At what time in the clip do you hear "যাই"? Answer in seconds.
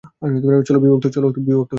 1.47-1.61